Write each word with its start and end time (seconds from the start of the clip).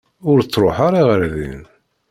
Ur 0.29 0.37
ttruḥ 0.41 0.77
ara 0.87 1.01
ɣer 1.07 1.21
din. 1.33 1.61